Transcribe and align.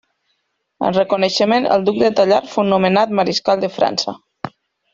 En 0.87 0.95
reconeixement, 0.95 1.67
el 1.75 1.85
Duc 1.91 1.99
de 2.05 2.11
Tallard 2.21 2.49
fou 2.55 2.67
nomenat 2.71 3.13
Mariscal 3.21 3.63
de 3.67 3.71
França. 3.79 4.17